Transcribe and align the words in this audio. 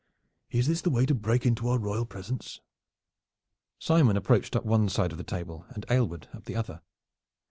Is 0.49 0.65
this 0.67 0.81
the 0.81 0.89
way 0.89 1.05
to 1.05 1.13
break 1.13 1.45
into 1.45 1.67
our 1.69 1.77
royal 1.77 2.05
presence?" 2.07 2.59
Simon 3.77 4.17
approached 4.17 4.55
up 4.55 4.65
one 4.65 4.89
side 4.89 5.11
of 5.11 5.19
the 5.19 5.23
table 5.23 5.67
and 5.69 5.85
Aylward 5.91 6.27
up 6.33 6.45
the 6.45 6.55
other. 6.55 6.81